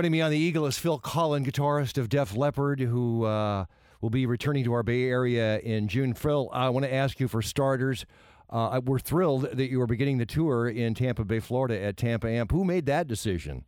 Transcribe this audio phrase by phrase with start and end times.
[0.00, 3.64] Joining me on the Eagle is Phil Collen, guitarist of Def Leppard, who uh,
[4.00, 6.14] will be returning to our Bay Area in June.
[6.14, 8.06] Phil, I want to ask you for starters.
[8.48, 12.28] Uh, we're thrilled that you are beginning the tour in Tampa Bay, Florida at Tampa
[12.28, 12.52] Amp.
[12.52, 13.64] Who made that decision?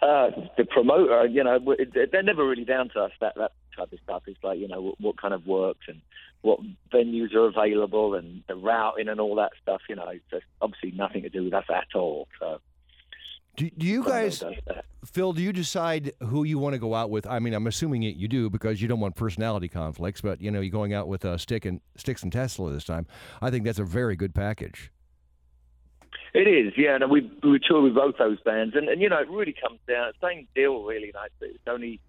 [0.00, 1.58] Uh, the promoter, you know,
[2.10, 4.22] they're never really down to us, that, that type of stuff.
[4.26, 6.00] is like, you know, what, what kind of works and
[6.40, 6.60] what
[6.90, 11.24] venues are available and the routing and all that stuff, you know, it's obviously nothing
[11.24, 12.26] to do with us at all.
[12.40, 12.58] So.
[13.56, 14.42] Do, do you guys,
[15.04, 15.32] Phil?
[15.34, 17.26] Do you decide who you want to go out with?
[17.26, 20.22] I mean, I'm assuming you do because you don't want personality conflicts.
[20.22, 23.06] But you know, you're going out with uh, Styx and Styx and Tesla this time.
[23.42, 24.90] I think that's a very good package.
[26.34, 26.94] It is, yeah.
[26.94, 29.80] And we we tour with both those bands, and, and you know, it really comes
[29.86, 31.12] down same deal, really.
[31.14, 32.00] Like it's only,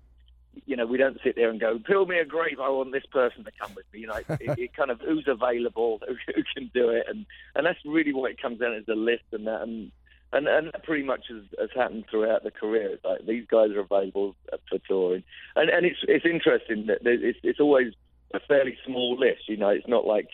[0.65, 2.61] you know, we don't sit there and go, "Build me a grave.
[2.61, 5.27] I want this person to come with me." You know, it, it kind of who's
[5.27, 8.87] available, who, who can do it, and and that's really what it comes down as
[8.87, 9.61] a list and that.
[9.61, 9.91] And
[10.33, 12.89] and and that pretty much has, has happened throughout the career.
[12.89, 14.35] It's like these guys are available
[14.69, 15.23] for touring,
[15.55, 17.93] and and it's it's interesting that it's it's always
[18.33, 19.47] a fairly small list.
[19.47, 20.29] You know, it's not like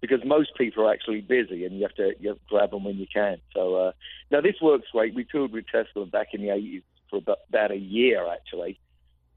[0.00, 2.84] because most people are actually busy and you have to you have to grab them
[2.84, 3.38] when you can.
[3.54, 3.92] So uh,
[4.30, 5.14] now this works great.
[5.14, 8.78] We toured with Tesla back in the '80s for about, about a year actually,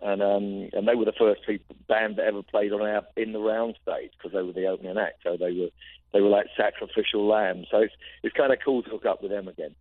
[0.01, 3.33] and um, and they were the first people, band that ever played on our in
[3.33, 5.23] the round stage because they were the opening act.
[5.23, 5.69] So they were
[6.13, 7.67] they were like sacrificial lambs.
[7.71, 9.73] So it's it's kind of cool to hook up with them again.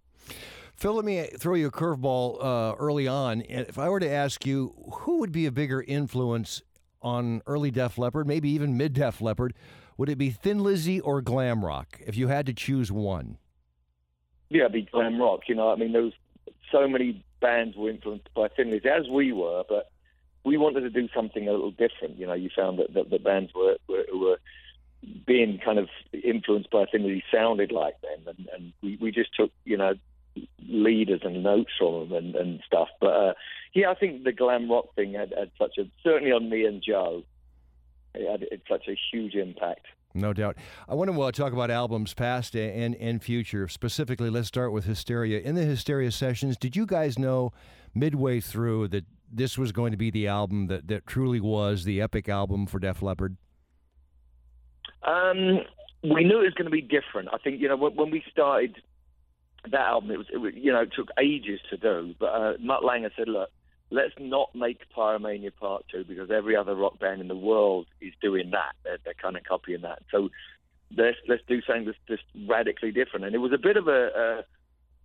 [0.75, 3.43] Phil, let me throw you a curveball uh, early on.
[3.43, 6.63] If I were to ask you, who would be a bigger influence
[7.03, 9.55] on early Def Leppard, maybe even mid Def Leppard?
[9.99, 13.37] Would it be Thin Lizzy or glam rock if you had to choose one?
[14.49, 15.41] Yeah, it'd be glam rock.
[15.49, 16.15] You know, I mean, there was
[16.73, 19.91] so many bands were influenced by Thin Lizzy, as we were, but
[20.45, 22.17] we wanted to do something a little different.
[22.17, 24.39] You know, you found that the, the bands were, were, were
[25.27, 29.35] being kind of influenced by Thin Lizzy sounded like them, and, and we, we just
[29.35, 29.95] took, you know,
[30.69, 32.89] leaders and notes from them and, and stuff.
[33.01, 33.33] But uh,
[33.75, 36.83] yeah, I think the glam rock thing had, had such a certainly on me and
[36.83, 37.23] Joe.
[38.15, 39.87] It had, it such a huge impact.
[40.15, 40.57] No doubt.
[40.89, 43.69] I want to uh, talk about albums past and, and future.
[43.69, 45.39] Specifically, let's start with Hysteria.
[45.39, 47.53] In the Hysteria sessions, did you guys know
[47.95, 52.01] midway through that this was going to be the album that, that truly was the
[52.01, 53.37] epic album for Def Leppard?
[55.05, 55.61] Um,
[56.03, 57.29] we knew it was going to be different.
[57.33, 58.83] I think, you know, when, when we started
[59.65, 62.15] that album, it was, it you know, it took ages to do.
[62.19, 63.51] But uh, Mutt Lange said, look,
[63.91, 68.13] let's not make Pyromania Part Two because every other rock band in the world is
[68.23, 68.73] doing that.
[68.85, 70.03] They're, they're kind of copying that.
[70.11, 70.31] So
[70.97, 73.27] let's let's do something that's just radically different.
[73.27, 74.39] And it was a bit of a, a,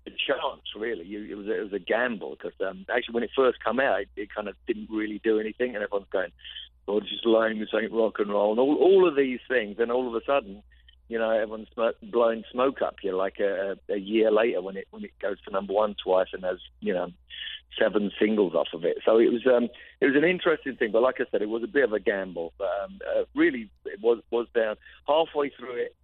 [0.07, 1.05] a chance, really.
[1.05, 4.01] You, it was it was a gamble because um, actually when it first came out,
[4.01, 6.31] it, it kind of didn't really do anything, and everyone's going,
[6.87, 7.59] "Oh, just lame.
[7.59, 9.77] This ain't rock and roll," and all all of these things.
[9.79, 10.63] And all of a sudden
[11.07, 11.67] you know, everyone's
[12.01, 15.51] blowing smoke up here like a, a year later when it when it goes to
[15.51, 17.11] number one twice and has you know
[17.79, 18.97] seven singles off of it.
[19.05, 19.69] So it was um
[20.01, 21.99] it was an interesting thing, but like I said, it was a bit of a
[21.99, 22.53] gamble.
[22.57, 24.77] But um, uh, really, it was was down
[25.07, 25.95] halfway through it.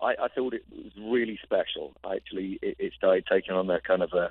[0.00, 1.94] I, I thought it was really special.
[2.10, 4.30] Actually, it, it started taking on that kind of a,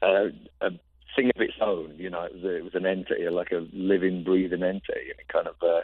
[0.00, 0.70] a, a
[1.16, 1.94] thing of its own.
[1.96, 5.28] You know, it was, it was an entity, like a living, breathing entity, and it
[5.28, 5.54] kind of.
[5.62, 5.82] Uh,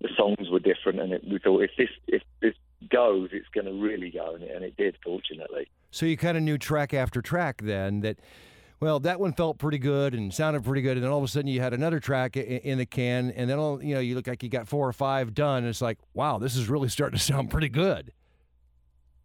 [0.00, 2.54] the songs were different, and it, we thought if this if this
[2.90, 5.68] goes, it's going to really go, and it, and it did, fortunately.
[5.90, 8.18] So you kind of knew track after track then that.
[8.80, 11.28] Well, that one felt pretty good and sounded pretty good, and then all of a
[11.28, 14.26] sudden you had another track in the can, and then all you know you look
[14.26, 15.58] like you got four or five done.
[15.58, 18.10] And it's like, wow, this is really starting to sound pretty good.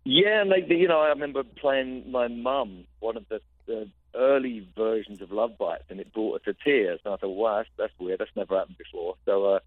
[0.03, 4.67] Yeah, and they, you know, I remember playing my mum one of the, the early
[4.77, 6.99] versions of Love Bites, and it brought her to tears.
[7.05, 8.19] And I thought, wow, that's, that's weird.
[8.19, 9.15] That's never happened before.
[9.25, 9.59] So uh,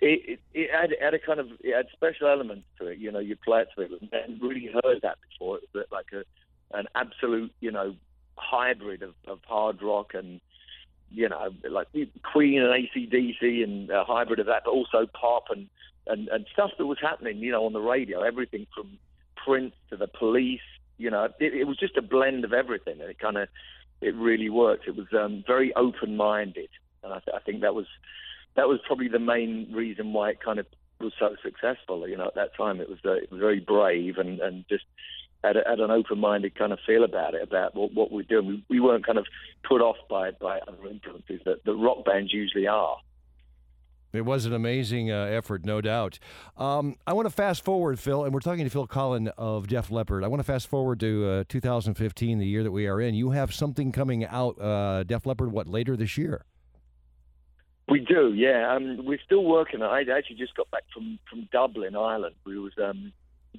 [0.00, 2.98] it, it, had, it had a kind of it had special elements to it.
[2.98, 5.58] You know, you play it to it, and really heard that before.
[5.58, 6.24] It was like a
[6.76, 7.94] an absolute, you know,
[8.36, 10.40] hybrid of, of hard rock and
[11.14, 11.88] you know, like
[12.22, 15.68] Queen and ACDC and a hybrid of that, but also pop and,
[16.06, 18.22] and, and stuff that was happening, you know, on the radio.
[18.22, 18.98] Everything from
[19.36, 20.60] Prince to the Police,
[20.98, 23.48] you know, it, it was just a blend of everything, and it kind of
[24.00, 24.88] it really worked.
[24.88, 26.70] It was um, very open minded,
[27.04, 27.86] and I, th- I think that was
[28.56, 30.66] that was probably the main reason why it kind of
[31.00, 32.08] was so successful.
[32.08, 34.84] You know, at that time it was, uh, it was very brave and, and just
[35.42, 38.46] had, a, had an open-minded kind of feel about it, about what, what we're doing.
[38.46, 39.26] We, we weren't kind of
[39.68, 42.96] put off by by other influences that the rock bands usually are.
[44.12, 46.18] It was an amazing uh, effort, no doubt.
[46.58, 49.90] Um, I want to fast forward, Phil, and we're talking to Phil Collen of Def
[49.90, 50.22] Leppard.
[50.22, 53.14] I want to fast forward to uh, 2015, the year that we are in.
[53.14, 56.44] You have something coming out, uh, Def Leppard, what, later this year?
[57.88, 58.74] We do, yeah.
[58.74, 59.82] Um, we're still working.
[59.82, 60.08] On it.
[60.08, 62.36] I actually just got back from, from Dublin, Ireland.
[62.44, 63.12] We was um,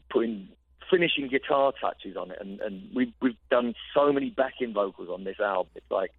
[0.10, 0.48] putting
[0.90, 5.24] finishing guitar touches on it, and, and we've we've done so many backing vocals on
[5.24, 5.72] this album.
[5.75, 6.12] It's like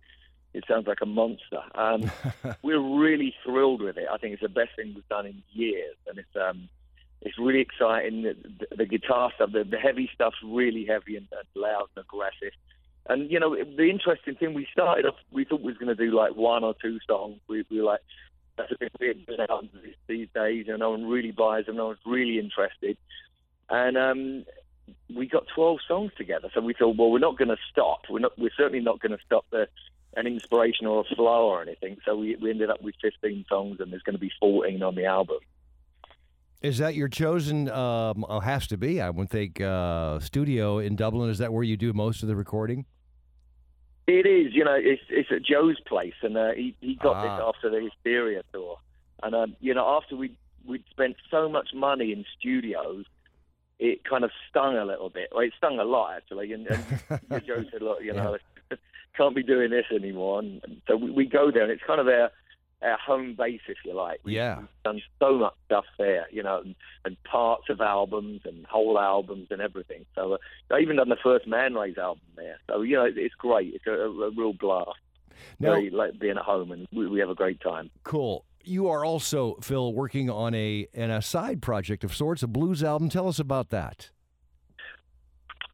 [0.52, 1.62] it sounds like a monster.
[1.74, 2.10] Um,
[2.62, 4.06] we're really thrilled with it.
[4.10, 6.68] I think it's the best thing we've done in years, and it's um,
[7.22, 8.22] it's really exciting.
[8.22, 8.36] The,
[8.70, 12.52] the, the guitar stuff, the, the heavy stuff's really heavy and, and loud and aggressive.
[13.06, 16.06] And you know, the interesting thing, we started off, we thought we was going to
[16.06, 17.38] do like one or two songs.
[17.48, 18.00] We, we were like,
[18.56, 19.18] that's a bit weird
[20.06, 21.76] these days, and no one really buys them.
[21.76, 22.96] No one's really interested.
[23.68, 24.44] And um,
[25.14, 26.50] we got 12 songs together.
[26.54, 28.02] So we thought, well, we're not going to stop.
[28.08, 28.38] We're not.
[28.38, 29.68] We're certainly not going to stop the
[30.16, 31.96] an inspiration or a flow or anything.
[32.04, 34.94] So we, we ended up with 15 songs, and there's going to be 14 on
[34.94, 35.38] the album.
[36.64, 37.68] Is that your chosen?
[37.68, 38.98] Um, oh, has to be.
[38.98, 41.28] I would think uh, studio in Dublin.
[41.28, 42.86] Is that where you do most of the recording?
[44.06, 44.54] It is.
[44.54, 47.22] You know, it's it's at Joe's place, and uh, he he got ah.
[47.22, 48.78] this after the Hysteria tour,
[49.22, 53.04] and um, you know, after we we'd spent so much money in studios,
[53.78, 55.28] it kind of stung a little bit.
[55.32, 58.38] Well, it stung a lot actually, and, and Joe said, "Look, you know,
[58.70, 58.78] yeah.
[59.18, 62.00] can't be doing this anymore." And, and so we, we go there, and it's kind
[62.00, 62.30] of our
[62.84, 64.20] our home base, if you like.
[64.24, 64.62] We've, yeah.
[64.84, 69.48] Done so much stuff there, you know, and, and parts of albums and whole albums
[69.50, 70.04] and everything.
[70.14, 72.58] So uh, I even done the first Manraze album there.
[72.68, 73.74] So you know, it's great.
[73.74, 74.98] It's a, a real blast.
[75.58, 77.90] Now, Very like being at home, and we, we have a great time.
[78.04, 82.46] Cool you are also Phil working on a an a side project of sorts, a
[82.46, 83.08] blues album.
[83.08, 84.10] Tell us about that.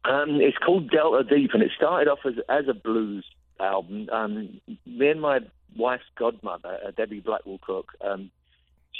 [0.03, 3.25] Um, it's called Delta Deep, and it started off as as a blues
[3.61, 4.09] album.
[4.11, 5.39] Um, me and my
[5.75, 8.31] wife's godmother, uh, Debbie Blackwell Cook, um,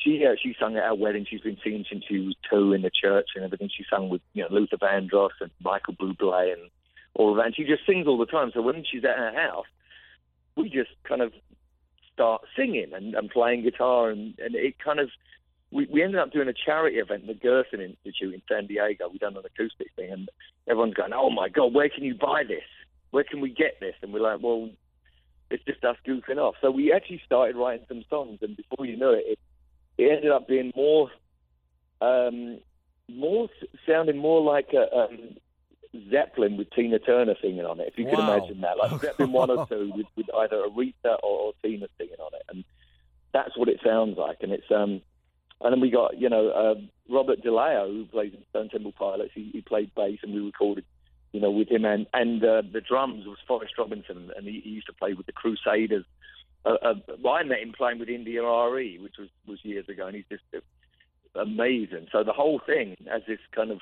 [0.04, 1.26] she uh, she sung at our wedding.
[1.30, 3.70] She's been singing since she was two in the church and everything.
[3.76, 6.70] She sung with you know Luther Vandross and Michael Bublé and
[7.14, 7.48] all of that.
[7.48, 8.52] And she just sings all the time.
[8.54, 9.66] So when she's at her house,
[10.56, 11.34] we just kind of
[12.14, 15.10] start singing and, and playing guitar, and, and it kind of
[15.72, 19.08] we, we ended up doing a charity event, the Gerson Institute in San Diego.
[19.10, 20.30] We done an acoustic thing, and
[20.68, 22.64] everyone's going, "Oh my God, where can you buy this?
[23.12, 24.70] Where can we get this?" And we're like, "Well,
[25.50, 28.98] it's just us goofing off." So we actually started writing some songs, and before you
[28.98, 29.40] know it, it,
[29.98, 31.12] it ended up being more,
[32.02, 32.60] um,
[33.10, 33.50] more
[33.86, 35.36] sounding more like a, um,
[36.10, 38.16] Zeppelin with Tina Turner singing on it, if you wow.
[38.16, 38.78] can imagine that.
[38.78, 42.44] Like Zeppelin one or two with, with either Aretha or, or Tina singing on it,
[42.50, 42.64] and
[43.34, 44.38] that's what it sounds like.
[44.42, 45.02] And it's um,
[45.60, 46.76] and then we got you know uh,
[47.14, 49.32] Robert DeLeo who plays in Stone Temple Pilots.
[49.36, 50.86] He, he played bass, and we recorded
[51.32, 54.70] you know with him, and and uh, the drums was Forrest Robinson, and he, he
[54.70, 56.06] used to play with the Crusaders.
[56.66, 60.16] Uh, uh, well, I met him playing with India.Arie, which was was years ago, and
[60.16, 60.44] he's just
[61.36, 62.08] amazing.
[62.12, 63.80] So the whole thing has this kind of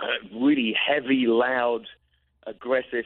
[0.00, 1.86] uh, really heavy, loud,
[2.46, 3.04] aggressive.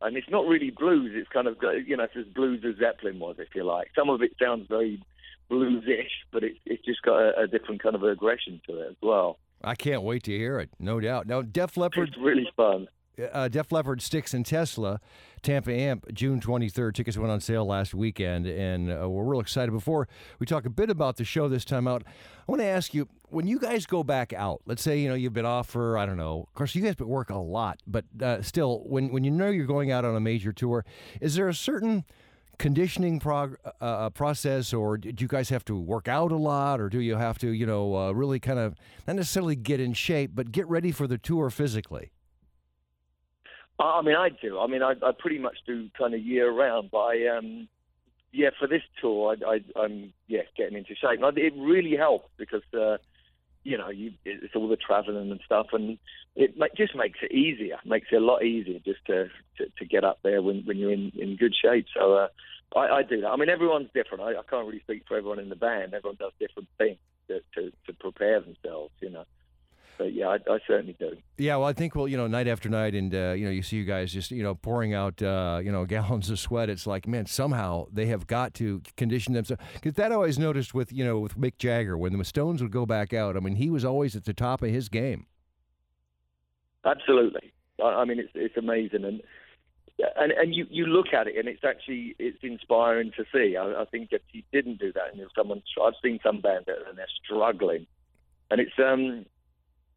[0.00, 1.10] And it's not really blues.
[1.14, 3.90] It's kind of you know it's as blues as Zeppelin was, if you like.
[3.96, 5.02] Some of it sounds very
[5.50, 8.96] bluesish, but it's it's just got a, a different kind of aggression to it as
[9.02, 9.38] well.
[9.62, 11.26] I can't wait to hear it, no doubt.
[11.26, 12.08] Now, Def Leppard.
[12.08, 12.88] It's really fun
[13.32, 15.00] uh, Def Leppard, Styx, and Tesla,
[15.42, 16.94] Tampa Amp, June 23rd.
[16.94, 19.72] Tickets went on sale last weekend, and uh, we're real excited.
[19.72, 20.08] Before
[20.38, 23.08] we talk a bit about the show this time out, I want to ask you
[23.28, 26.06] when you guys go back out, let's say, you know, you've been off for, I
[26.06, 29.30] don't know, of course, you guys work a lot, but uh, still, when, when you
[29.30, 30.84] know you're going out on a major tour,
[31.20, 32.04] is there a certain
[32.58, 36.80] conditioning prog- uh, uh process, or do you guys have to work out a lot,
[36.80, 38.74] or do you have to, you know, uh, really kind of
[39.06, 42.10] not necessarily get in shape, but get ready for the tour physically?
[43.78, 44.58] I mean, I do.
[44.58, 46.90] I mean, I, I pretty much do kind of year round.
[46.90, 47.68] But I, um,
[48.32, 51.22] yeah, for this tour, I, am yeah getting into shape.
[51.22, 52.96] And it really helps because uh,
[53.64, 55.98] you know you, it's all the traveling and stuff, and
[56.36, 57.78] it just makes it easier.
[57.84, 60.92] Makes it a lot easier just to to, to get up there when when you're
[60.92, 61.86] in in good shape.
[61.94, 62.28] So uh,
[62.76, 63.28] I, I do that.
[63.28, 64.22] I mean, everyone's different.
[64.22, 65.94] I, I can't really speak for everyone in the band.
[65.94, 66.98] Everyone does different things
[67.28, 68.92] to to, to prepare themselves.
[69.00, 69.24] You know
[70.18, 71.16] yeah, I, I, certainly do.
[71.36, 73.62] Yeah, well, I think well, you know, night after night, and uh, you know, you
[73.62, 76.68] see you guys just you know pouring out uh, you know gallons of sweat.
[76.68, 79.62] It's like, man, somehow they have got to condition themselves.
[79.74, 82.72] Because that I always noticed with you know with Mick Jagger when the Stones would
[82.72, 83.36] go back out.
[83.36, 85.26] I mean, he was always at the top of his game.
[86.84, 87.52] Absolutely.
[87.80, 89.22] I, I mean, it's it's amazing, and
[90.16, 93.56] and and you you look at it, and it's actually it's inspiring to see.
[93.56, 96.66] I, I think if he didn't do that, and if someone I've seen some bands
[96.68, 97.86] and they're struggling,
[98.50, 99.26] and it's um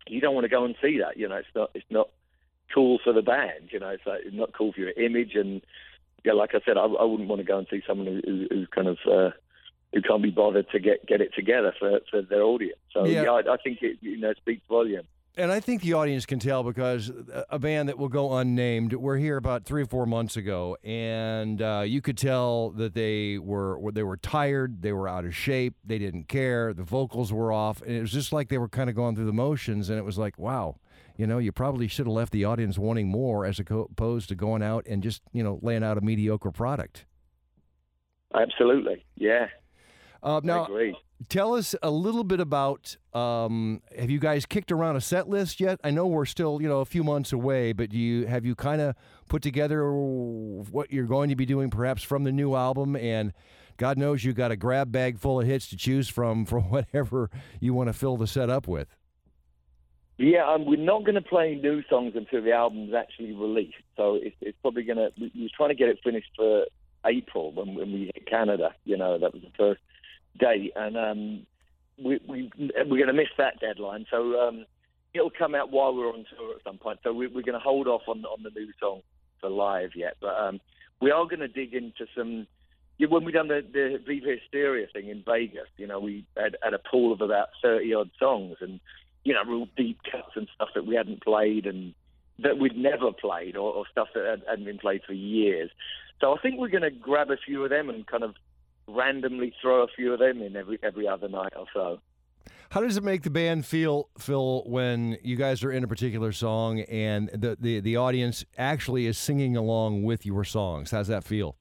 [0.07, 1.17] you don't want to go and see that.
[1.17, 2.09] You know, it's not it's not
[2.73, 3.69] cool for the band.
[3.71, 5.35] You know, it's, like, it's not cool for your image.
[5.35, 5.61] And
[6.23, 8.47] yeah, like I said, I, I wouldn't want to go and see someone who, who,
[8.49, 9.31] who's kind of uh,
[9.93, 12.79] who can't be bothered to get get it together for for their audience.
[12.93, 15.07] So yeah, yeah I, I think it you know speaks volume.
[15.37, 17.09] And I think the audience can tell because
[17.49, 21.61] a band that will go unnamed, we're here about three or four months ago, and
[21.61, 25.75] uh, you could tell that they were they were tired, they were out of shape,
[25.85, 28.89] they didn't care, the vocals were off, and it was just like they were kind
[28.89, 30.75] of going through the motions, and it was like, wow,
[31.15, 34.61] you know, you probably should have left the audience wanting more as opposed to going
[34.61, 37.05] out and just, you know, laying out a mediocre product.
[38.33, 39.05] Absolutely.
[39.15, 39.47] Yeah.
[40.23, 40.67] Uh, now,
[41.29, 45.59] tell us a little bit about um, have you guys kicked around a set list
[45.59, 45.79] yet?
[45.83, 48.81] I know we're still, you know, a few months away, but you have you kind
[48.81, 48.95] of
[49.27, 53.33] put together what you're going to be doing perhaps from the new album and
[53.77, 57.31] God knows you got a grab bag full of hits to choose from for whatever
[57.59, 58.95] you want to fill the set up with.
[60.17, 63.81] Yeah, um, we're not going to play new songs until the album's actually released.
[63.97, 65.09] So it's, it's probably going to.
[65.19, 66.65] We, we trying to get it finished for
[67.03, 68.75] April when, when we hit Canada.
[68.85, 69.81] You know, that was the first
[70.37, 71.45] date, and um,
[72.03, 74.05] we, we we're going to miss that deadline.
[74.09, 74.65] So um,
[75.13, 76.99] it'll come out while we're on tour at some point.
[77.03, 79.01] So we, we're going to hold off on on the new song
[79.39, 80.59] for live yet, but um,
[81.01, 82.47] we are going to dig into some
[83.09, 86.73] when we done the the Viva Hysteria thing in Vegas, you know, we had, had
[86.73, 88.79] a pool of about thirty odd songs, and
[89.23, 91.93] you know, real deep cuts and stuff that we hadn't played and
[92.39, 95.69] that we'd never played, or, or stuff that had, hadn't been played for years.
[96.19, 98.35] So I think we're going to grab a few of them and kind of
[98.95, 101.99] randomly throw a few of them in every every other night or so.
[102.71, 106.31] How does it make the band feel, Phil, when you guys are in a particular
[106.31, 110.91] song and the, the, the audience actually is singing along with your songs?
[110.91, 111.57] How's that feel?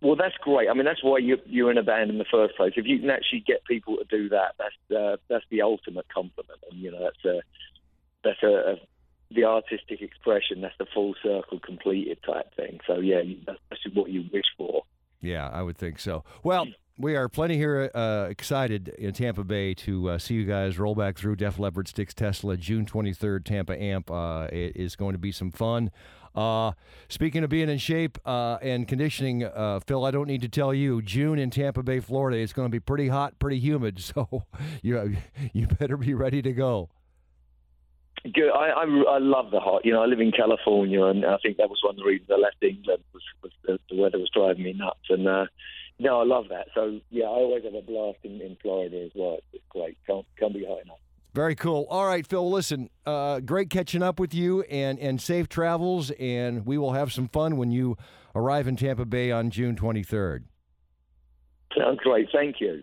[0.00, 0.70] Well, that's great.
[0.70, 2.72] I mean, that's why you, you're in a band in the first place.
[2.76, 6.60] If you can actually get people to do that, that's uh, that's the ultimate compliment.
[6.70, 7.40] And you know, that's a
[8.24, 8.76] that's a, a
[9.30, 10.60] the artistic expression.
[10.60, 12.80] That's the full circle completed type thing.
[12.86, 14.84] So yeah, that's, that's what you wish for.
[15.20, 16.24] Yeah, I would think so.
[16.42, 16.66] Well.
[16.98, 20.94] We are plenty here uh, excited in Tampa Bay to uh, see you guys roll
[20.94, 24.10] back through Def Leppard Styx, Tesla June 23rd, Tampa Amp.
[24.10, 25.90] Uh, it is going to be some fun.
[26.36, 26.72] Uh,
[27.08, 30.74] speaking of being in shape uh, and conditioning, uh, Phil, I don't need to tell
[30.74, 34.02] you, June in Tampa Bay, Florida, it's going to be pretty hot, pretty humid.
[34.16, 34.44] So
[34.82, 35.16] you
[35.52, 36.88] you better be ready to go.
[38.22, 38.50] Good.
[38.50, 39.84] I, I, I love the hot.
[39.84, 42.30] You know, I live in California, and I think that was one of the reasons
[42.32, 45.00] I left England was, was the, the weather was driving me nuts.
[45.08, 45.46] And uh,
[45.98, 46.68] no, I love that.
[46.74, 49.38] So yeah, I always have a blast in, in Florida as well.
[49.52, 49.96] It's great.
[50.06, 50.98] Can't, can't be hot enough.
[51.34, 51.86] Very cool.
[51.90, 52.50] All right, Phil.
[52.50, 56.10] Listen, uh, great catching up with you, and and safe travels.
[56.12, 57.98] And we will have some fun when you
[58.34, 60.46] arrive in Tampa Bay on June twenty third.
[61.76, 62.28] Sounds great.
[62.32, 62.82] Thank you.